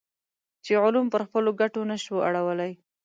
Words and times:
چې 0.65 0.71
علوم 0.83 1.05
پر 1.13 1.21
خپلو 1.27 1.49
ګټو 1.61 1.81
نه 1.91 1.97
شو 2.03 2.15
اړولی. 2.27 2.71